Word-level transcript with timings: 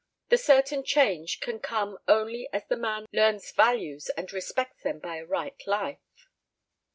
The 0.29 0.37
certain 0.39 0.83
change 0.83 1.41
can 1.41 1.59
come 1.59 1.99
only 2.07 2.49
as 2.51 2.65
the 2.65 2.75
man 2.75 3.05
learns 3.13 3.51
values 3.51 4.09
and 4.17 4.33
respects 4.33 4.81
them 4.81 4.97
by 4.97 5.17
a 5.17 5.25
right 5.27 5.61
life. 5.67 6.27